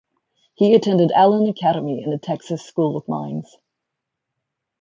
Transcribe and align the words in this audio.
He 0.55 0.73
attended 0.73 1.11
Allen 1.11 1.47
Academy 1.47 2.01
and 2.03 2.11
the 2.11 2.17
Texas 2.17 2.65
School 2.65 2.97
of 2.97 3.07
Mines. 3.07 3.57